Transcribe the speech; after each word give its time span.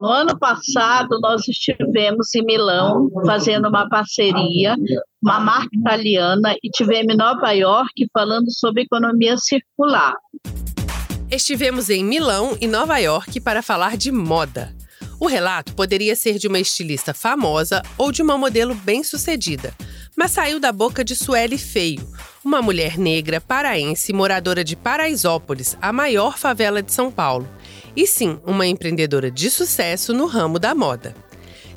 No 0.00 0.08
ano 0.08 0.38
passado, 0.38 1.18
nós 1.20 1.42
estivemos 1.48 2.32
em 2.32 2.44
Milão 2.44 3.10
fazendo 3.26 3.68
uma 3.68 3.88
parceria, 3.88 4.76
uma 5.20 5.40
marca 5.40 5.70
italiana, 5.72 6.54
e 6.62 6.70
tivemos 6.70 7.12
em 7.12 7.16
Nova 7.16 7.50
York 7.50 8.06
falando 8.12 8.46
sobre 8.52 8.82
economia 8.82 9.36
circular. 9.36 10.14
Estivemos 11.28 11.90
em 11.90 12.04
Milão 12.04 12.56
e 12.60 12.68
Nova 12.68 12.96
York 12.98 13.40
para 13.40 13.60
falar 13.60 13.96
de 13.96 14.12
moda. 14.12 14.72
O 15.20 15.26
relato 15.26 15.74
poderia 15.74 16.14
ser 16.14 16.38
de 16.38 16.46
uma 16.46 16.60
estilista 16.60 17.12
famosa 17.12 17.82
ou 17.96 18.12
de 18.12 18.22
uma 18.22 18.38
modelo 18.38 18.74
bem-sucedida, 18.74 19.74
mas 20.16 20.30
saiu 20.30 20.60
da 20.60 20.70
boca 20.70 21.04
de 21.04 21.16
Sueli 21.16 21.58
Feio, 21.58 22.06
uma 22.44 22.62
mulher 22.62 22.96
negra 22.96 23.40
paraense 23.40 24.12
moradora 24.12 24.62
de 24.62 24.76
Paraisópolis, 24.76 25.76
a 25.80 25.92
maior 25.92 26.38
favela 26.38 26.82
de 26.82 26.92
São 26.92 27.10
Paulo, 27.10 27.48
e 27.96 28.06
sim, 28.06 28.38
uma 28.46 28.66
empreendedora 28.66 29.30
de 29.30 29.50
sucesso 29.50 30.12
no 30.14 30.26
ramo 30.26 30.58
da 30.58 30.74
moda. 30.74 31.14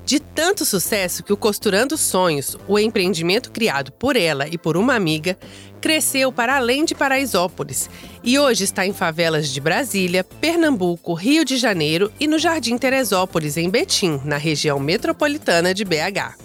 De 0.05 0.20
tanto 0.20 0.66
sucesso 0.66 1.23
que 1.23 1.31
o 1.31 1.38
Costurando 1.38 1.95
Sonhos, 1.95 2.57
o 2.67 2.77
empreendimento 2.80 3.52
criado 3.52 3.91
por 3.91 4.16
ela 4.16 4.48
e 4.48 4.58
por 4.58 4.75
uma 4.75 4.95
amiga, 4.95 5.38
cresceu 5.80 6.31
para 6.31 6.58
além 6.58 6.85
de 6.85 6.94
Paraisópolis 6.94 7.89
e 8.23 8.38
hoje 8.38 8.63
está 8.63 8.85
em 8.85 8.94
favelas 8.94 9.49
de 9.49 9.59
Brasília, 9.59 10.23
Pernambuco, 10.23 11.13
Rio 11.13 11.45
de 11.45 11.58
Janeiro 11.58 12.11
e 12.20 12.27
no 12.27 12.38
Jardim 12.38 12.77
Teresópolis, 12.77 13.58
em 13.58 13.70
Betim, 13.70 14.20
na 14.23 14.38
região 14.38 14.80
metropolitana 14.80 15.73
de 15.73 15.84
BH. 15.84 16.36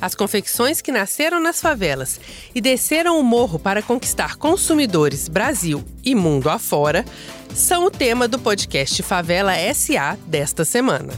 As 0.00 0.14
confecções 0.14 0.82
que 0.82 0.92
nasceram 0.92 1.40
nas 1.40 1.60
favelas 1.60 2.20
e 2.54 2.60
desceram 2.60 3.18
o 3.18 3.22
morro 3.22 3.58
para 3.58 3.82
conquistar 3.82 4.36
consumidores 4.36 5.26
Brasil 5.26 5.82
e 6.04 6.14
mundo 6.14 6.50
afora 6.50 7.04
são 7.54 7.86
o 7.86 7.90
tema 7.90 8.28
do 8.28 8.38
podcast 8.38 9.02
Favela 9.02 9.52
SA 9.72 10.18
desta 10.26 10.64
semana. 10.64 11.14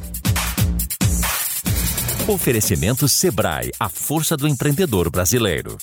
Oferecimento 2.29 3.09
Sebrae, 3.09 3.73
a 3.81 3.89
força 3.89 4.37
do 4.37 4.47
empreendedor 4.47 5.11
brasileiro. 5.11 5.79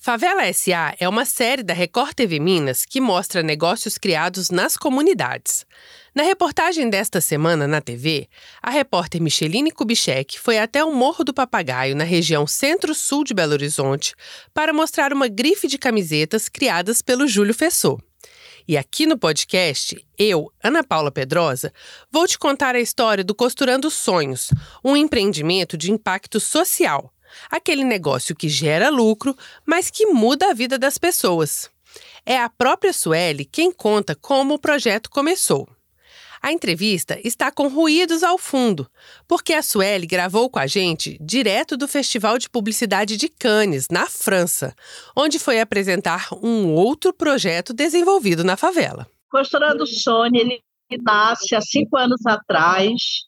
Favela 0.00 0.50
SA 0.50 0.94
é 0.98 1.06
uma 1.06 1.26
série 1.26 1.62
da 1.62 1.74
Record 1.74 2.14
TV 2.14 2.40
Minas 2.40 2.86
que 2.86 3.02
mostra 3.02 3.42
negócios 3.42 3.98
criados 3.98 4.48
nas 4.48 4.78
comunidades. 4.78 5.66
Na 6.14 6.22
reportagem 6.22 6.88
desta 6.88 7.20
semana 7.20 7.68
na 7.68 7.82
TV, 7.82 8.28
a 8.62 8.70
repórter 8.70 9.20
Micheline 9.20 9.70
Kubitschek 9.70 10.40
foi 10.40 10.58
até 10.58 10.82
o 10.82 10.94
Morro 10.94 11.22
do 11.22 11.34
Papagaio, 11.34 11.94
na 11.94 12.04
região 12.04 12.46
centro-sul 12.46 13.22
de 13.22 13.34
Belo 13.34 13.52
Horizonte, 13.52 14.14
para 14.54 14.72
mostrar 14.72 15.12
uma 15.12 15.28
grife 15.28 15.68
de 15.68 15.76
camisetas 15.76 16.48
criadas 16.48 17.02
pelo 17.02 17.28
Júlio 17.28 17.52
Fessor. 17.52 18.00
E 18.68 18.76
aqui 18.76 19.06
no 19.06 19.16
podcast, 19.16 19.96
eu, 20.18 20.52
Ana 20.62 20.84
Paula 20.84 21.10
Pedrosa, 21.10 21.72
vou 22.12 22.28
te 22.28 22.38
contar 22.38 22.74
a 22.74 22.80
história 22.80 23.24
do 23.24 23.34
Costurando 23.34 23.90
Sonhos, 23.90 24.50
um 24.84 24.94
empreendimento 24.94 25.74
de 25.74 25.90
impacto 25.90 26.38
social. 26.38 27.10
Aquele 27.50 27.82
negócio 27.82 28.36
que 28.36 28.46
gera 28.46 28.90
lucro, 28.90 29.34
mas 29.64 29.88
que 29.88 30.04
muda 30.08 30.50
a 30.50 30.52
vida 30.52 30.78
das 30.78 30.98
pessoas. 30.98 31.70
É 32.26 32.36
a 32.36 32.50
própria 32.50 32.92
Sueli 32.92 33.46
quem 33.46 33.72
conta 33.72 34.14
como 34.14 34.52
o 34.52 34.58
projeto 34.58 35.08
começou. 35.08 35.66
A 36.40 36.52
entrevista 36.52 37.18
está 37.24 37.50
com 37.50 37.68
ruídos 37.68 38.22
ao 38.22 38.38
fundo, 38.38 38.88
porque 39.26 39.52
a 39.52 39.62
Sueli 39.62 40.06
gravou 40.06 40.48
com 40.48 40.58
a 40.58 40.66
gente 40.66 41.18
direto 41.20 41.76
do 41.76 41.88
Festival 41.88 42.38
de 42.38 42.48
Publicidade 42.48 43.16
de 43.16 43.28
Cannes, 43.28 43.88
na 43.90 44.06
França, 44.06 44.74
onde 45.16 45.38
foi 45.38 45.60
apresentar 45.60 46.28
um 46.42 46.72
outro 46.72 47.12
projeto 47.12 47.72
desenvolvido 47.72 48.44
na 48.44 48.56
favela. 48.56 49.06
Costurando 49.30 49.86
Sônia, 49.86 50.40
ele 50.40 50.62
nasce 51.02 51.54
há 51.54 51.60
cinco 51.60 51.96
anos 51.96 52.24
atrás, 52.26 53.26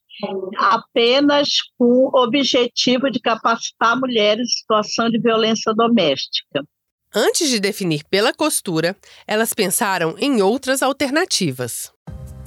apenas 0.58 1.48
com 1.76 1.84
o 1.84 2.22
objetivo 2.22 3.10
de 3.10 3.20
capacitar 3.20 3.98
mulheres 3.98 4.42
em 4.42 4.58
situação 4.60 5.10
de 5.10 5.18
violência 5.18 5.72
doméstica. 5.74 6.64
Antes 7.12 7.48
de 7.48 7.58
definir 7.58 8.04
pela 8.08 8.32
costura, 8.32 8.96
elas 9.26 9.52
pensaram 9.52 10.14
em 10.16 10.42
outras 10.42 10.80
alternativas. 10.80 11.92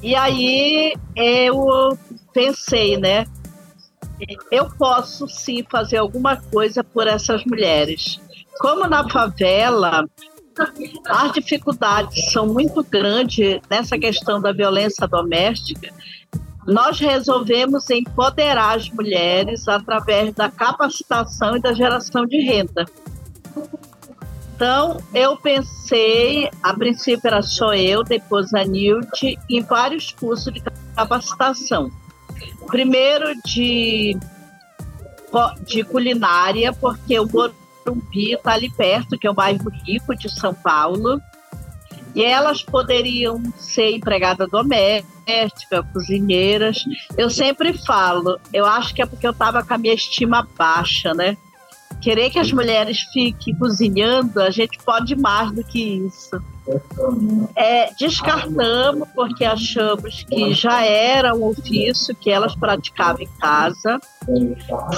E 0.04 0.16
aí 0.16 0.94
eu 1.16 1.98
pensei, 2.34 2.98
né? 2.98 3.26
Eu 4.52 4.70
posso 4.70 5.30
sim 5.30 5.66
fazer 5.72 5.98
alguma 5.98 6.36
coisa 6.36 6.84
por 6.84 7.08
essas 7.08 7.46
mulheres. 7.46 8.20
Como 8.60 8.86
na 8.86 9.10
favela, 9.10 10.06
as 11.08 11.32
dificuldades 11.32 12.32
são 12.34 12.46
muito 12.46 12.84
grandes 12.84 13.62
nessa 13.70 13.98
questão 13.98 14.42
da 14.42 14.52
violência 14.52 15.08
doméstica, 15.08 15.90
nós 16.68 17.00
resolvemos 17.00 17.90
empoderar 17.90 18.76
as 18.78 18.90
mulheres 18.90 19.68
através 19.70 20.34
da 20.34 20.50
capacitação 20.50 21.56
e 21.56 21.62
da 21.62 21.74
geração 21.74 22.26
de 22.26 22.42
renda. 22.42 22.86
Então, 24.64 24.98
eu 25.14 25.36
pensei, 25.36 26.50
a 26.64 26.74
princípio 26.74 27.28
era 27.28 27.42
só 27.42 27.74
eu, 27.74 28.02
depois 28.02 28.54
a 28.54 28.64
Nilt, 28.64 29.22
em 29.50 29.62
vários 29.62 30.12
cursos 30.12 30.54
de 30.54 30.64
capacitação. 30.96 31.92
Primeiro 32.68 33.36
de, 33.44 34.18
de 35.66 35.84
culinária, 35.84 36.72
porque 36.72 37.20
o 37.20 37.28
Morumbi 37.28 38.36
está 38.36 38.54
ali 38.54 38.70
perto, 38.70 39.20
que 39.20 39.28
é 39.28 39.30
o 39.30 39.34
bairro 39.34 39.70
rico 39.86 40.16
de 40.16 40.30
São 40.30 40.54
Paulo. 40.54 41.20
E 42.16 42.24
elas 42.24 42.64
poderiam 42.64 43.44
ser 43.58 43.92
empregada 43.92 44.48
doméstica, 44.48 45.84
cozinheiras. 45.92 46.86
Eu 47.18 47.30
sempre 47.30 47.74
falo, 47.74 48.40
eu 48.54 48.66
acho 48.66 48.96
que 48.96 49.02
é 49.02 49.06
porque 49.06 49.28
eu 49.28 49.32
estava 49.32 49.62
com 49.62 49.74
a 49.74 49.78
minha 49.78 49.94
estima 49.94 50.48
baixa, 50.58 51.14
né? 51.14 51.36
Querer 52.04 52.30
que 52.30 52.38
as 52.38 52.52
mulheres 52.52 53.00
fiquem 53.14 53.56
cozinhando, 53.56 54.42
a 54.42 54.50
gente 54.50 54.78
pode 54.80 55.16
mais 55.16 55.52
do 55.52 55.64
que 55.64 55.82
isso. 56.06 56.42
É, 57.56 57.94
descartamos 57.98 59.08
porque 59.16 59.46
achamos 59.46 60.24
que 60.24 60.54
já 60.54 60.84
era 60.84 61.34
um 61.34 61.46
ofício 61.46 62.14
que 62.16 62.30
elas 62.30 62.56
praticavam 62.56 63.22
em 63.22 63.30
casa. 63.40 64.00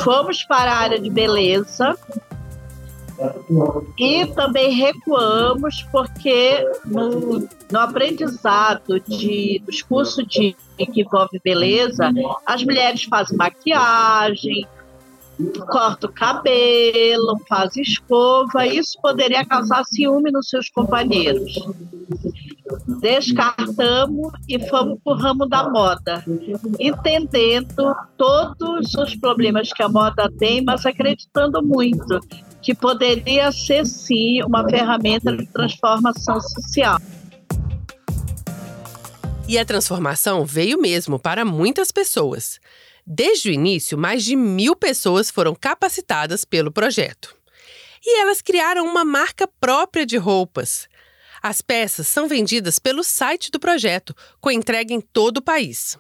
Fomos 0.04 0.44
para 0.44 0.72
a 0.72 0.78
área 0.78 1.00
de 1.00 1.10
beleza 1.10 1.96
e 3.98 4.26
também 4.28 4.72
recuamos 4.74 5.84
porque 5.92 6.68
no, 6.86 7.48
no 7.72 7.80
aprendizado 7.80 9.00
de, 9.00 9.62
dos 9.66 9.82
cursos 9.82 10.26
de, 10.28 10.56
que 10.78 11.02
envolve 11.02 11.40
beleza, 11.44 12.12
as 12.46 12.64
mulheres 12.64 13.04
fazem 13.04 13.38
maquiagem, 13.38 14.68
corta 15.70 16.08
o 16.08 16.12
cabelo, 16.12 17.40
faz 17.48 17.76
escova, 17.76 18.66
isso 18.66 19.00
poderia 19.02 19.46
causar 19.46 19.84
ciúme 19.86 20.32
nos 20.32 20.50
seus 20.50 20.70
companheiros. 20.70 21.54
Descartamos 23.00 24.34
e 24.48 24.60
fomos 24.68 25.00
para 25.04 25.14
o 25.14 25.18
ramo 25.18 25.46
da 25.46 25.70
moda, 25.70 26.24
entendendo 26.80 27.96
todos 28.18 28.94
os 28.96 29.16
problemas 29.16 29.72
que 29.74 29.84
a 29.84 29.90
moda 29.90 30.32
tem, 30.38 30.64
mas 30.64 30.86
acreditando 30.86 31.62
muito 31.62 32.20
que 32.62 32.74
poderia 32.74 33.52
ser 33.52 33.86
sim 33.86 34.42
uma 34.44 34.68
ferramenta 34.68 35.36
de 35.36 35.46
transformação 35.48 36.40
social. 36.42 37.00
E 39.48 39.60
a 39.60 39.66
transformação 39.66 40.44
veio 40.44 40.82
mesmo 40.82 41.20
para 41.20 41.46
muitas 41.46 41.92
pessoas. 41.92 42.60
Desde 43.06 43.50
o 43.50 43.54
início, 43.54 43.98
mais 43.98 44.24
de 44.24 44.36
mil 44.36 44.76
pessoas 44.76 45.30
foram 45.30 45.54
capacitadas 45.54 46.44
pelo 46.44 46.72
projeto. 46.72 47.36
E 48.04 48.20
elas 48.20 48.42
criaram 48.42 48.86
uma 48.86 49.06
marca 49.06 49.48
própria 49.48 50.06
de 50.06 50.18
roupas. 50.18 50.88
As 51.42 51.62
peças 51.62 52.08
são 52.08 52.28
vendidas 52.28 52.80
pelo 52.80 53.04
site 53.04 53.52
do 53.52 53.60
projeto, 53.60 54.16
com 54.42 54.50
entrega 54.50 54.92
em 54.92 55.00
todo 55.00 55.38
o 55.38 55.42
país. 55.42 56.00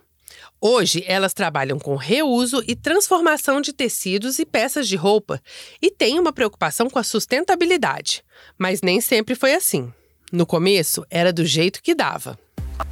Hoje, 0.59 1.03
elas 1.05 1.33
trabalham 1.33 1.77
com 1.77 1.95
reuso 1.95 2.63
e 2.67 2.75
transformação 2.75 3.61
de 3.61 3.71
tecidos 3.71 4.39
e 4.39 4.45
peças 4.45 4.87
de 4.87 4.95
roupa 4.95 5.39
e 5.79 5.91
têm 5.91 6.19
uma 6.19 6.33
preocupação 6.33 6.89
com 6.89 6.97
a 6.97 7.03
sustentabilidade. 7.03 8.23
Mas 8.57 8.81
nem 8.81 8.99
sempre 8.99 9.35
foi 9.35 9.53
assim. 9.53 9.93
No 10.31 10.45
começo, 10.45 11.05
era 11.09 11.31
do 11.31 11.45
jeito 11.45 11.83
que 11.83 11.93
dava. 11.93 12.39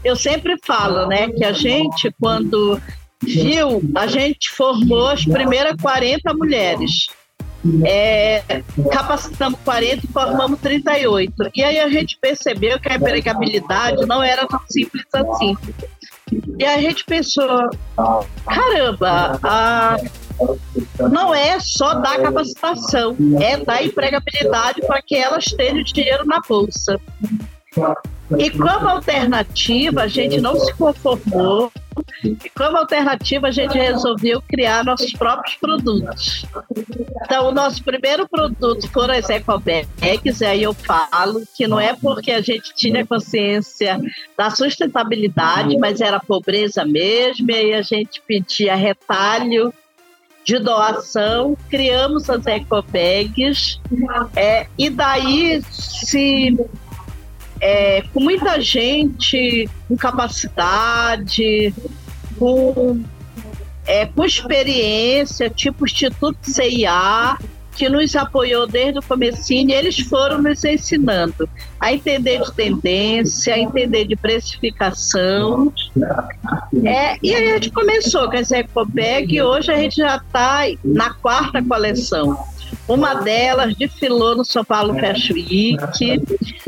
Eu 0.03 0.15
sempre 0.15 0.55
falo, 0.63 1.07
né, 1.07 1.31
que 1.31 1.43
a 1.43 1.51
gente, 1.51 2.13
quando 2.19 2.79
viu, 3.23 3.81
a 3.95 4.07
gente 4.07 4.49
formou 4.51 5.07
as 5.07 5.25
primeiras 5.25 5.75
40 5.81 6.33
mulheres. 6.33 7.07
É, 7.85 8.61
capacitamos 8.91 9.57
40 9.63 10.05
e 10.05 10.09
formamos 10.09 10.59
38. 10.59 11.33
E 11.55 11.63
aí 11.63 11.79
a 11.79 11.87
gente 11.87 12.17
percebeu 12.19 12.77
que 12.79 12.89
a 12.91 12.95
empregabilidade 12.95 14.05
não 14.05 14.21
era 14.21 14.45
tão 14.45 14.59
simples 14.69 15.05
assim. 15.13 15.57
E 16.59 16.65
a 16.65 16.77
gente 16.79 17.05
pensou, 17.05 17.69
caramba, 18.45 19.39
a, 19.43 19.97
não 21.11 21.33
é 21.33 21.59
só 21.59 21.95
dar 21.95 22.21
capacitação, 22.21 23.15
é 23.39 23.57
dar 23.57 23.83
empregabilidade 23.83 24.81
para 24.81 25.01
que 25.01 25.15
elas 25.15 25.45
tenham 25.45 25.83
dinheiro 25.83 26.25
na 26.25 26.41
bolsa. 26.41 26.99
E 28.37 28.49
como 28.49 28.89
alternativa, 28.89 30.03
a 30.03 30.07
gente 30.07 30.39
não 30.39 30.55
se 30.59 30.73
conformou 30.73 31.71
e 32.23 32.49
como 32.49 32.77
alternativa 32.77 33.47
a 33.47 33.51
gente 33.51 33.77
resolveu 33.77 34.41
criar 34.41 34.83
nossos 34.83 35.11
próprios 35.13 35.55
produtos. 35.55 36.45
Então, 37.23 37.49
o 37.49 37.51
nosso 37.51 37.83
primeiro 37.83 38.27
produto 38.27 38.87
foram 38.89 39.13
as 39.13 39.29
ecobags, 39.29 40.41
e 40.41 40.45
aí 40.45 40.63
eu 40.63 40.73
falo 40.73 41.43
que 41.55 41.67
não 41.67 41.79
é 41.79 41.93
porque 41.93 42.31
a 42.31 42.41
gente 42.41 42.73
tinha 42.75 43.05
consciência 43.05 43.99
da 44.37 44.49
sustentabilidade, 44.49 45.77
mas 45.77 46.01
era 46.01 46.19
pobreza 46.19 46.85
mesmo, 46.85 47.51
e 47.51 47.55
aí 47.55 47.73
a 47.73 47.81
gente 47.81 48.21
pedia 48.25 48.75
retalho 48.75 49.73
de 50.45 50.59
doação, 50.59 51.57
criamos 51.69 52.29
as 52.29 52.45
ecobags, 52.45 53.79
é, 54.35 54.67
e 54.77 54.89
daí 54.89 55.61
se 55.69 56.57
é, 57.61 58.01
com 58.13 58.19
muita 58.19 58.59
gente 58.59 59.69
com 59.87 59.95
capacidade, 59.95 61.73
com, 62.37 63.01
é, 63.85 64.05
com 64.05 64.23
experiência, 64.25 65.49
tipo 65.49 65.85
Instituto 65.85 66.37
CIA, 66.43 67.37
que 67.75 67.89
nos 67.89 68.15
apoiou 68.15 68.67
desde 68.67 68.99
o 68.99 69.01
comecinho, 69.01 69.69
e 69.69 69.73
eles 69.73 69.99
foram 69.99 70.41
nos 70.41 70.63
ensinando 70.63 71.49
a 71.79 71.91
entender 71.91 72.41
de 72.41 72.53
tendência, 72.53 73.55
a 73.55 73.59
entender 73.59 74.05
de 74.05 74.15
precificação. 74.15 75.73
É, 76.85 77.17
e 77.21 77.33
aí 77.33 77.51
a 77.51 77.53
gente 77.55 77.71
começou 77.71 78.29
com 78.29 78.37
essa 78.37 78.57
EcoBag 78.57 79.35
e 79.35 79.41
hoje 79.41 79.71
a 79.71 79.77
gente 79.77 79.97
já 79.97 80.17
está 80.17 80.61
na 80.83 81.13
quarta 81.15 81.63
coleção. 81.63 82.37
Uma 82.87 83.15
delas 83.15 83.75
desfilou 83.75 84.35
no 84.35 84.45
São 84.45 84.63
Paulo 84.63 84.93
Fashion 84.99 85.35
Week. 85.35 85.77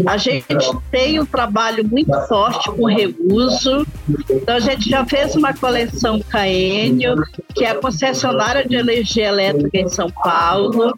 A 0.06 0.18
gente 0.18 0.46
tem 0.92 1.19
um 1.19 1.25
trabalho 1.25 1.88
muito 1.88 2.13
forte 2.28 2.69
com 2.72 2.86
reuso. 2.86 3.86
Então, 4.30 4.56
a 4.56 4.60
gente 4.60 4.90
já 4.90 5.06
fez 5.06 5.36
uma 5.36 5.54
coleção 5.54 6.19
Caênio, 6.22 7.16
que 7.54 7.66
é 7.66 7.72
a 7.72 7.75
concessionária 7.75 8.68
de 8.68 8.75
energia 8.75 9.28
elétrica 9.28 9.78
em 9.78 9.90
São 9.90 10.10
Paulo. 10.10 10.98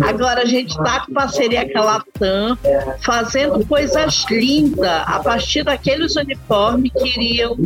Agora, 0.00 0.42
a 0.42 0.46
gente 0.46 0.70
está 0.70 1.00
com 1.00 1.12
parceria 1.12 1.70
com 1.72 1.78
a 1.78 1.84
Latam, 1.84 2.58
fazendo 3.00 3.64
coisas 3.66 4.24
lindas 4.30 5.02
a 5.06 5.20
partir 5.20 5.62
daqueles 5.62 6.16
uniformes 6.16 6.92
que 6.92 7.08
iriam 7.08 7.56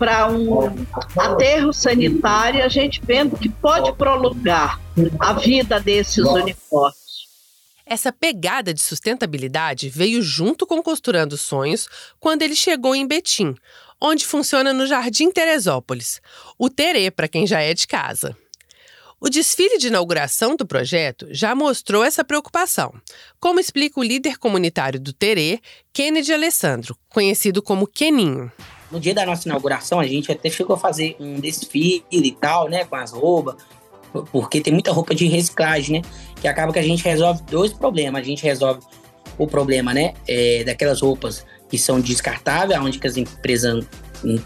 para 0.00 0.28
um 0.28 0.72
aterro 1.14 1.74
sanitário, 1.74 2.64
a 2.64 2.68
gente 2.68 3.02
vendo 3.04 3.36
que 3.36 3.50
pode 3.50 3.92
prolongar 3.92 4.80
a 5.18 5.32
vida 5.34 5.80
desses 5.80 6.24
uniformes. 6.24 7.00
Essa 7.86 8.12
pegada 8.12 8.72
de 8.72 8.80
sustentabilidade 8.80 9.88
veio 9.88 10.22
junto 10.22 10.66
com 10.66 10.82
Costurando 10.82 11.36
Sonhos 11.36 11.88
quando 12.20 12.42
ele 12.42 12.54
chegou 12.54 12.94
em 12.94 13.06
Betim, 13.06 13.54
onde 14.00 14.24
funciona 14.24 14.72
no 14.72 14.86
Jardim 14.86 15.30
Teresópolis, 15.30 16.20
o 16.58 16.70
Terê 16.70 17.10
para 17.10 17.26
quem 17.26 17.46
já 17.46 17.60
é 17.60 17.74
de 17.74 17.86
casa. 17.86 18.36
O 19.20 19.28
desfile 19.28 19.76
de 19.76 19.88
inauguração 19.88 20.56
do 20.56 20.64
projeto 20.64 21.26
já 21.30 21.54
mostrou 21.54 22.02
essa 22.02 22.24
preocupação, 22.24 22.94
como 23.38 23.60
explica 23.60 24.00
o 24.00 24.02
líder 24.02 24.38
comunitário 24.38 24.98
do 24.98 25.12
Terê, 25.12 25.60
Kennedy 25.92 26.32
Alessandro, 26.32 26.96
conhecido 27.10 27.62
como 27.62 27.86
Keninho. 27.86 28.50
No 28.90 28.98
dia 28.98 29.12
da 29.12 29.26
nossa 29.26 29.46
inauguração, 29.46 30.00
a 30.00 30.06
gente 30.06 30.32
até 30.32 30.48
chegou 30.48 30.74
a 30.74 30.78
fazer 30.78 31.16
um 31.20 31.38
desfile 31.38 32.02
e 32.10 32.32
tal, 32.32 32.68
né, 32.68 32.84
com 32.84 32.96
as 32.96 33.12
roupas, 33.12 33.56
porque 34.32 34.60
tem 34.60 34.72
muita 34.72 34.92
roupa 34.92 35.14
de 35.14 35.26
reciclagem, 35.26 36.00
né, 36.00 36.08
que 36.40 36.48
acaba 36.48 36.72
que 36.72 36.78
a 36.78 36.82
gente 36.82 37.02
resolve 37.04 37.42
dois 37.50 37.72
problemas. 37.72 38.22
A 38.22 38.24
gente 38.24 38.42
resolve 38.42 38.80
o 39.38 39.46
problema, 39.46 39.94
né, 39.94 40.14
é, 40.28 40.64
daquelas 40.64 41.00
roupas 41.00 41.44
que 41.68 41.78
são 41.78 42.00
descartáveis, 42.00 42.80
onde 42.80 42.98
que 42.98 43.06
as 43.06 43.16
empresas 43.16 43.86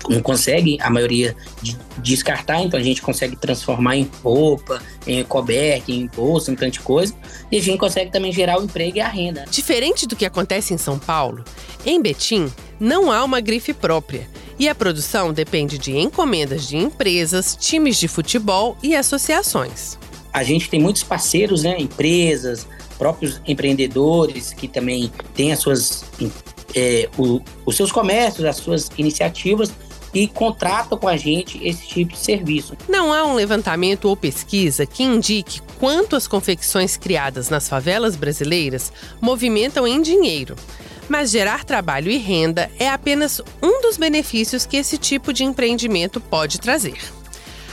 não 0.08 0.22
conseguem, 0.22 0.78
a 0.80 0.88
maioria, 0.88 1.34
de 1.62 1.76
descartar, 1.98 2.62
então 2.62 2.78
a 2.78 2.82
gente 2.82 3.02
consegue 3.02 3.34
transformar 3.34 3.96
em 3.96 4.08
roupa, 4.22 4.80
em 5.06 5.24
coberta, 5.24 5.90
em 5.90 6.06
bolsa, 6.06 6.52
em 6.52 6.54
tanta 6.54 6.80
coisa, 6.80 7.14
e 7.50 7.56
a 7.56 7.62
gente 7.62 7.78
consegue 7.78 8.10
também 8.10 8.32
gerar 8.32 8.60
o 8.60 8.64
emprego 8.64 8.98
e 8.98 9.00
a 9.00 9.08
renda. 9.08 9.44
Diferente 9.50 10.06
do 10.06 10.14
que 10.14 10.24
acontece 10.24 10.72
em 10.72 10.78
São 10.78 10.98
Paulo, 10.98 11.44
em 11.84 12.00
Betim 12.00 12.52
não 12.78 13.10
há 13.10 13.24
uma 13.24 13.40
grife 13.40 13.72
própria. 13.72 14.28
E 14.58 14.68
a 14.68 14.74
produção 14.74 15.32
depende 15.32 15.78
de 15.78 15.96
encomendas 15.96 16.68
de 16.68 16.76
empresas, 16.76 17.56
times 17.58 17.96
de 17.96 18.06
futebol 18.06 18.76
e 18.82 18.94
associações. 18.94 19.98
A 20.32 20.42
gente 20.42 20.68
tem 20.68 20.80
muitos 20.80 21.02
parceiros, 21.02 21.62
né? 21.62 21.76
empresas, 21.78 22.66
próprios 22.98 23.40
empreendedores 23.46 24.52
que 24.52 24.68
também 24.68 25.12
têm 25.34 25.52
as 25.52 25.58
suas, 25.58 26.04
é, 26.74 27.08
o, 27.18 27.40
os 27.66 27.76
seus 27.76 27.90
comércios, 27.90 28.46
as 28.46 28.56
suas 28.56 28.90
iniciativas 28.96 29.72
e 30.14 30.28
contratam 30.28 30.96
com 30.96 31.08
a 31.08 31.16
gente 31.16 31.60
esse 31.66 31.86
tipo 31.86 32.12
de 32.12 32.18
serviço. 32.18 32.76
Não 32.88 33.12
há 33.12 33.24
um 33.24 33.34
levantamento 33.34 34.06
ou 34.06 34.16
pesquisa 34.16 34.86
que 34.86 35.02
indique 35.02 35.60
quanto 35.78 36.14
as 36.14 36.28
confecções 36.28 36.96
criadas 36.96 37.50
nas 37.50 37.68
favelas 37.68 38.14
brasileiras 38.14 38.92
movimentam 39.20 39.86
em 39.86 40.00
dinheiro. 40.00 40.54
Mas 41.08 41.30
gerar 41.30 41.64
trabalho 41.64 42.10
e 42.10 42.16
renda 42.16 42.70
é 42.78 42.88
apenas 42.88 43.40
um 43.62 43.82
dos 43.82 43.96
benefícios 43.96 44.64
que 44.64 44.76
esse 44.76 44.96
tipo 44.96 45.32
de 45.32 45.44
empreendimento 45.44 46.20
pode 46.20 46.58
trazer. 46.58 46.98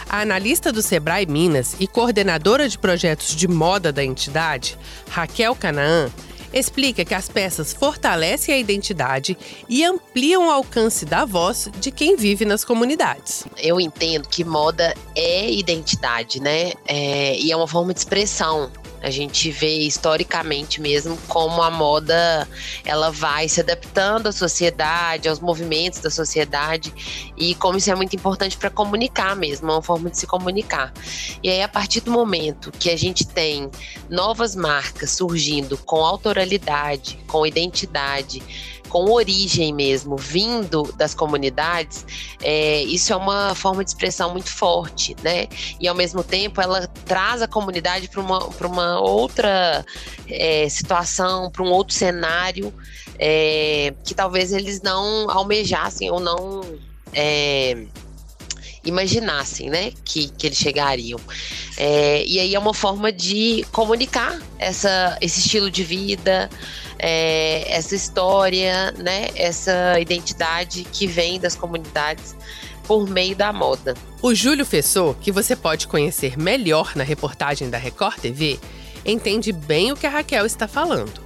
A 0.10 0.20
analista 0.20 0.74
do 0.74 0.82
Sebrae 0.82 1.26
Minas 1.26 1.78
e 1.80 1.88
coordenadora 1.88 2.68
de 2.68 2.78
projetos 2.78 3.34
de 3.34 3.48
moda 3.48 3.94
da 3.94 4.04
entidade, 4.04 4.78
Raquel 5.10 5.56
Canaã, 5.56 6.12
explica 6.54 7.06
que 7.06 7.14
as 7.14 7.30
peças 7.30 7.74
fortalecem 7.74 8.54
a 8.54 8.58
identidade 8.58 9.38
e 9.70 9.84
ampliam 9.84 10.48
o 10.48 10.52
alcance 10.52 11.06
da 11.06 11.26
voz 11.26 11.70
de 11.80 11.92
quem 11.92 12.16
vive 12.16 12.46
nas 12.46 12.64
comunidades. 12.64 13.46
Eu 13.58 13.80
entendo 13.80 14.28
que 14.28 14.44
moda 14.44 14.94
é 15.16 15.52
identidade, 15.52 16.42
né? 16.42 16.74
É, 16.88 17.38
e 17.38 17.52
é 17.52 17.56
uma 17.56 17.68
forma 17.68 17.94
de 17.94 18.00
expressão 18.00 18.72
a 19.02 19.10
gente 19.10 19.50
vê 19.52 19.80
historicamente 19.80 20.80
mesmo 20.80 21.18
como 21.28 21.62
a 21.62 21.72
moda 21.72 22.48
ela 22.86 23.12
vai 23.12 23.50
se 23.50 23.60
adaptando 23.60 24.28
à 24.28 24.32
sociedade, 24.32 25.28
aos 25.28 25.40
movimentos 25.40 26.00
da 26.00 26.10
sociedade 26.10 26.94
e 27.36 27.56
como 27.56 27.78
isso 27.78 27.92
é 27.92 27.96
muito 27.96 28.16
importante 28.16 28.58
para 28.58 28.70
comunicar 28.70 29.36
mesmo, 29.36 29.70
é 29.70 29.74
uma 29.74 29.82
forma 29.82 30.10
de 30.10 30.18
se 30.18 30.28
comunicar. 30.28 30.94
E 31.42 31.50
aí 31.50 31.62
a 31.62 31.68
partir 31.68 32.02
do 32.02 32.12
momento 32.12 32.72
que 32.72 32.90
a 32.90 32.98
gente 32.98 33.26
tem 33.26 33.70
novas 34.10 34.56
marcas 34.56 35.12
surgindo 35.12 35.78
com 35.78 36.06
autoralidade, 36.06 37.18
com 37.28 37.46
identidade, 37.46 38.42
com 38.92 39.10
origem 39.10 39.74
mesmo, 39.74 40.18
vindo 40.18 40.84
das 40.98 41.14
comunidades, 41.14 42.06
é, 42.44 42.84
isso 42.84 43.14
é 43.14 43.16
uma 43.16 43.56
forma 43.56 43.86
de 43.86 43.90
expressão 43.90 44.34
muito 44.34 44.50
forte, 44.50 45.16
né? 45.24 45.48
E 45.80 45.88
ao 45.88 45.96
mesmo 45.96 46.22
tempo 46.22 46.60
ela 46.60 46.86
traz 47.06 47.42
a 47.42 47.48
comunidade 47.48 48.10
para 48.10 48.20
uma, 48.20 48.46
uma 48.48 49.00
outra 49.00 49.86
é, 50.28 50.68
situação, 50.68 51.50
para 51.50 51.64
um 51.64 51.72
outro 51.72 51.96
cenário 51.96 52.74
é, 53.18 53.94
que 54.04 54.14
talvez 54.14 54.52
eles 54.52 54.82
não 54.82 55.30
almejassem 55.30 56.12
ou 56.12 56.20
não 56.20 56.60
é, 57.14 57.86
imaginassem, 58.84 59.70
né, 59.70 59.94
que, 60.04 60.28
que 60.30 60.48
eles 60.48 60.58
chegariam. 60.58 61.20
É, 61.78 62.26
e 62.26 62.42
aí 62.42 62.54
é 62.54 62.60
uma 62.60 62.74
forma 62.74 63.10
de 63.10 63.66
comunicar 63.72 64.38
essa, 64.60 65.18
esse 65.22 65.40
estilo 65.40 65.72
de 65.72 65.84
vida, 65.84 66.50
é, 67.04 67.66
essa 67.68 67.96
história, 67.96 68.92
né, 68.92 69.30
essa 69.36 70.00
identidade 70.00 70.84
que 70.84 71.08
vem 71.08 71.40
das 71.40 71.56
comunidades 71.56 72.36
por 72.84 73.10
meio 73.10 73.36
da 73.36 73.52
moda. 73.52 73.96
O 74.22 74.36
Júlio 74.36 74.66
Fessor, 74.66 75.16
que 75.16 75.32
você 75.32 75.56
pode 75.56 75.88
conhecer 75.88 76.38
melhor 76.38 76.92
na 76.96 77.04
reportagem 77.04 77.72
da 77.72 77.78
Record 77.80 78.20
TV, 78.20 78.60
entende 79.04 79.52
bem 79.52 79.92
o 79.92 79.96
que 79.96 80.06
a 80.06 80.12
Raquel 80.12 80.46
está 80.46 80.68
falando. 80.68 81.22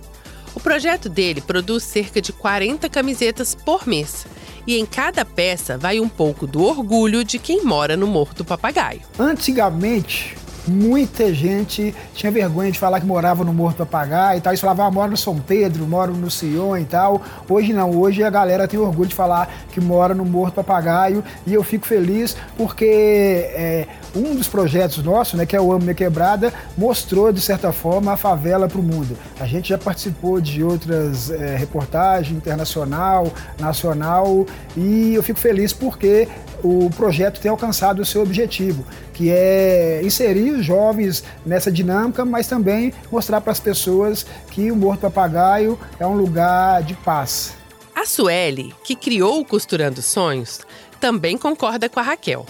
O 0.56 0.60
projeto 0.62 1.10
dele 1.10 1.42
produz 1.42 1.84
cerca 1.84 2.22
de 2.22 2.32
40 2.32 2.88
camisetas 2.88 3.54
por 3.54 3.86
mês. 3.86 4.26
E 4.66 4.80
em 4.80 4.86
cada 4.86 5.26
peça 5.26 5.78
vai 5.78 6.00
um 6.00 6.08
pouco 6.08 6.48
do 6.48 6.64
orgulho 6.64 7.24
de 7.24 7.38
quem 7.38 7.64
mora 7.66 7.98
no 7.98 8.08
Morro 8.08 8.34
do 8.34 8.46
Papagaio. 8.46 9.02
Antigamente, 9.20 10.36
muita 10.68 11.34
gente 11.34 11.94
tinha 12.14 12.32
vergonha 12.32 12.72
de 12.72 12.80
falar 12.80 13.00
que 13.00 13.06
morava 13.06 13.44
no 13.44 13.54
Morro 13.54 13.72
do 13.72 13.78
Papagaio 13.78 14.38
e 14.38 14.42
tal. 14.42 14.52
Eles 14.52 14.62
falavam, 14.62 14.86
ah, 14.86 14.92
moro 14.92 15.12
no 15.12 15.18
São 15.18 15.38
Pedro, 15.38 15.86
moro 15.88 16.14
no 16.14 16.30
Sion 16.30 16.78
e 16.78 16.86
tal. 16.86 17.22
Hoje 17.50 17.74
não, 17.74 17.92
hoje 17.92 18.24
a 18.24 18.30
galera 18.30 18.68
tem 18.68 18.80
orgulho 18.80 19.10
de 19.10 19.16
falar 19.16 19.50
que 19.72 19.80
mora 19.80 20.14
no 20.14 20.26
Morro 20.26 20.52
do 20.52 20.54
Papagaio 20.54 21.24
e 21.46 21.54
eu 21.54 21.64
fico 21.64 21.86
feliz 21.86 22.36
porque 22.58 22.86
é, 22.86 23.88
um 24.16 24.36
dos 24.36 24.48
projetos 24.48 25.04
nossos, 25.04 25.34
né, 25.34 25.46
que 25.46 25.56
é 25.56 25.62
o 25.62 25.72
Amo 25.72 25.84
Minha 25.84 25.94
Quebrada, 25.94 26.54
mostrou, 26.78 27.32
de 27.32 27.42
certa 27.42 27.72
forma, 27.72 28.14
a 28.14 28.18
favela 28.18 28.68
para 28.68 28.80
o 28.80 28.84
mundo. 28.84 29.18
A 29.40 29.46
gente 29.46 29.70
já 29.70 29.78
participou 29.78 30.40
de 30.40 30.64
outras 30.64 31.30
é, 31.30 31.56
reportagens 31.56 32.36
internacional, 32.36 33.32
nacional 33.60 34.46
e 34.76 35.14
eu 35.14 35.22
fico 35.24 35.40
feliz 35.40 35.74
porque 35.74 36.28
o 36.64 36.90
projeto 36.96 37.40
tem 37.40 37.50
alcançado 37.50 38.02
o 38.02 38.06
seu 38.06 38.22
objetivo, 38.22 38.86
que 39.14 39.32
é 39.32 40.02
inserir 40.04 40.52
os 40.52 40.66
jovens 40.66 41.24
nessa 41.46 41.72
dinâmica, 41.72 42.26
mas 42.26 42.48
também 42.48 42.94
mostrar 43.12 43.42
para 43.42 43.52
as 43.52 43.60
pessoas 43.60 44.26
que 44.52 44.72
o 44.72 44.76
Morto 44.76 45.02
Papagaio 45.02 45.80
é 46.00 46.06
um 46.06 46.16
lugar 46.16 46.84
de 46.84 46.94
paz. 46.96 47.56
A 47.96 48.06
Sueli, 48.06 48.74
que 48.84 48.96
criou 48.96 49.40
o 49.40 49.46
Costurando 49.46 50.02
Sonhos, 50.02 50.60
também 51.00 51.38
concorda 51.38 51.88
com 51.88 52.00
a 52.00 52.04
Raquel. 52.04 52.46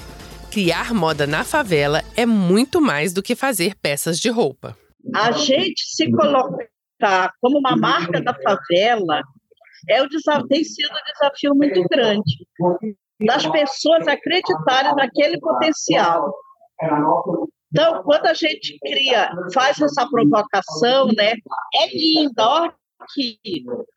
Criar 0.52 0.94
moda 0.94 1.28
na 1.28 1.44
favela 1.44 2.04
é 2.16 2.26
muito 2.26 2.82
mais 2.82 3.14
do 3.14 3.22
que 3.22 3.36
fazer 3.36 3.76
peças 3.76 4.20
de 4.20 4.30
roupa. 4.30 4.78
A 5.14 5.32
gente 5.32 5.84
se 5.86 6.10
colocar 6.10 7.32
como 7.42 7.60
uma 7.60 7.76
marca 7.76 8.22
da 8.22 8.34
favela 8.34 9.22
é 9.88 10.02
o 10.02 10.10
desafio, 10.10 10.48
tem 10.48 10.64
sido 10.64 10.92
um 10.92 11.14
desafio 11.14 11.56
muito 11.56 11.84
grande 11.90 12.48
das 13.20 13.46
pessoas 13.48 14.08
acreditarem 14.08 14.96
naquele 14.96 15.40
potencial. 15.40 16.34
Então, 17.72 18.04
quando 18.04 18.28
a 18.28 18.34
gente 18.34 18.78
cria, 18.80 19.30
faz 19.54 19.80
essa 19.82 20.08
provocação, 20.10 21.08
né? 21.16 21.34
É 21.74 21.88
lindo, 21.94 22.74
aqui, 23.06 23.40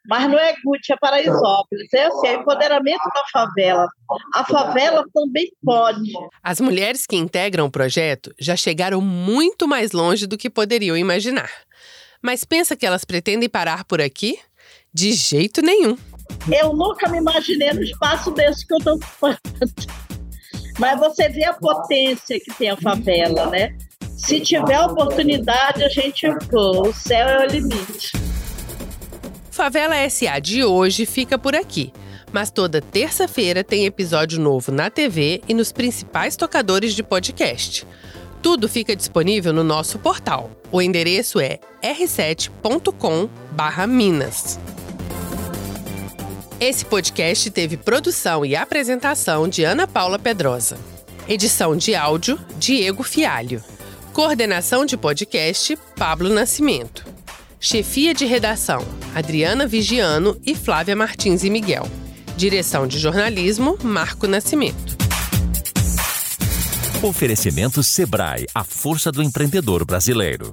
mas 0.07 0.31
não 0.31 0.39
é 0.39 0.55
Gucci, 0.65 0.93
é 0.93 0.97
Paraisópolis. 0.97 1.93
É 1.93 2.07
assim, 2.07 2.27
é 2.29 2.35
empoderamento 2.35 3.05
da 3.15 3.23
favela. 3.33 3.87
A 4.35 4.45
favela 4.45 5.05
também 5.13 5.51
pode. 5.65 6.13
As 6.43 6.61
mulheres 6.61 7.07
que 7.07 7.17
integram 7.17 7.67
o 7.67 7.71
projeto 7.71 8.33
já 8.39 8.57
chegaram 8.57 9.01
muito 9.01 9.67
mais 9.67 9.93
longe 9.93 10.27
do 10.27 10.39
que 10.39 10.51
poderiam 10.51 10.97
imaginar. 10.97 11.51
Mas 12.23 12.45
pensa 12.45 12.77
que 12.77 12.87
elas 12.87 13.05
pretendem 13.05 13.49
parar 13.49 13.85
por 13.85 14.01
aqui? 14.01 14.39
De 14.93 15.13
jeito 15.13 15.63
nenhum. 15.63 15.97
Eu 16.51 16.75
nunca 16.75 17.09
me 17.09 17.19
imaginei 17.19 17.73
no 17.73 17.83
espaço 17.83 18.31
desse 18.31 18.67
que 18.67 18.75
eu 18.75 18.79
estou 18.79 18.99
falando. 19.01 19.39
Mas 20.79 20.99
você 20.99 21.29
vê 21.29 21.45
a 21.45 21.53
potência 21.53 22.41
que 22.41 22.53
tem 22.55 22.71
a 22.71 22.77
favela, 22.77 23.47
né? 23.47 23.77
Se 24.17 24.41
tiver 24.41 24.81
oportunidade, 24.81 25.85
a 25.85 25.89
gente, 25.89 26.27
pô, 26.51 26.89
o 26.89 26.93
céu 26.93 27.29
é 27.29 27.47
o 27.47 27.51
limite. 27.51 28.13
Favela 29.51 30.09
SA 30.09 30.39
de 30.39 30.65
hoje 30.65 31.05
fica 31.05 31.39
por 31.39 31.55
aqui. 31.55 31.93
Mas 32.33 32.51
toda 32.51 32.81
terça-feira 32.81 33.63
tem 33.65 33.87
episódio 33.87 34.41
novo 34.41 34.71
na 34.71 34.89
TV 34.91 35.43
e 35.49 35.55
nos 35.55 35.73
principais 35.73 36.37
tocadores 36.37 36.95
de 36.95 37.03
podcast. 37.03 37.85
Tudo 38.43 38.69
fica 38.69 38.95
disponível 38.95 39.53
no 39.53 39.65
nosso 39.65 39.99
portal. 39.99 40.51
O 40.71 40.81
endereço 40.81 41.41
é 41.41 41.59
r7.com/minas. 41.83 44.61
Esse 46.61 46.85
podcast 46.85 47.53
teve 47.53 47.77
produção 47.77 48.45
e 48.45 48.57
apresentação 48.57 49.47
de 49.47 49.63
Ana 49.63 49.87
Paula 49.87 50.19
Pedrosa. 50.19 50.77
Edição 51.29 51.77
de 51.77 51.95
áudio, 51.95 52.37
Diego 52.59 53.05
Fialho. 53.05 53.63
Coordenação 54.13 54.85
de 54.85 54.97
podcast, 54.97 55.79
Pablo 55.97 56.29
Nascimento. 56.29 57.07
Chefia 57.61 58.13
de 58.13 58.25
redação, 58.25 58.85
Adriana 59.15 59.69
Vigiano 59.69 60.37
e 60.45 60.57
Flávia 60.57 60.97
Martins 60.97 61.45
e 61.45 61.51
Miguel. 61.51 61.89
Direção 62.37 62.89
de 62.89 62.99
jornalismo, 62.99 63.79
Marco 63.81 64.27
Nascimento. 64.27 64.97
Oferecimento 67.01 67.85
Sebrae, 67.85 68.47
a 68.53 68.65
força 68.65 69.13
do 69.13 69.23
empreendedor 69.23 69.85
brasileiro. 69.85 70.53